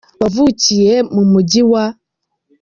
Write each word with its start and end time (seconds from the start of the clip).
wavukiye 0.21 0.93
mu 1.13 1.23
Mujyi 1.31 1.61
wa. 1.71 1.85